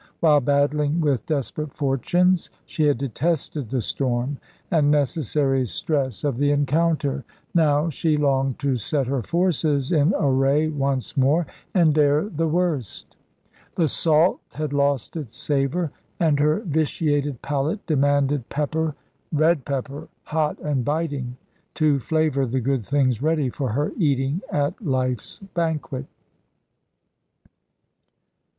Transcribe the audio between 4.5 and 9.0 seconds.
and necessary stress of the encounter; now she longed to